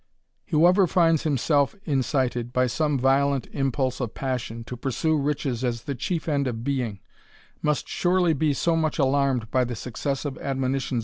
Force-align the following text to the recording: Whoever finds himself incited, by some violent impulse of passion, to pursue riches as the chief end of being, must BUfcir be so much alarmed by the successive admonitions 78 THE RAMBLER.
Whoever 0.47 0.87
finds 0.87 1.21
himself 1.21 1.75
incited, 1.85 2.51
by 2.51 2.65
some 2.65 2.97
violent 2.97 3.45
impulse 3.53 3.99
of 3.99 4.15
passion, 4.15 4.63
to 4.63 4.75
pursue 4.75 5.15
riches 5.15 5.63
as 5.63 5.83
the 5.83 5.93
chief 5.93 6.27
end 6.27 6.47
of 6.47 6.63
being, 6.63 7.01
must 7.61 7.85
BUfcir 7.85 8.35
be 8.35 8.51
so 8.55 8.75
much 8.75 8.97
alarmed 8.97 9.51
by 9.51 9.63
the 9.63 9.75
successive 9.75 10.39
admonitions 10.39 10.79
78 10.89 10.89
THE 10.89 10.93
RAMBLER. 10.95 10.99